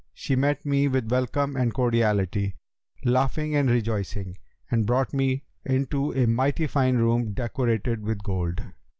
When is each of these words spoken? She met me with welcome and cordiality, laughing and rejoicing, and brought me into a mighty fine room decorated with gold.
She 0.15 0.35
met 0.35 0.65
me 0.65 0.87
with 0.87 1.11
welcome 1.11 1.55
and 1.55 1.71
cordiality, 1.75 2.55
laughing 3.05 3.53
and 3.55 3.69
rejoicing, 3.69 4.35
and 4.71 4.87
brought 4.87 5.13
me 5.13 5.43
into 5.63 6.11
a 6.13 6.25
mighty 6.25 6.65
fine 6.65 6.97
room 6.97 7.33
decorated 7.33 8.01
with 8.01 8.23
gold. 8.23 8.63